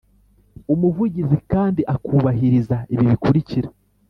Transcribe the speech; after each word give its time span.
Umuvugizi 0.73 1.37
kandi 1.51 1.81
akubahiriza 1.93 2.77
ibi 2.93 3.03
bikurikira 3.11 3.69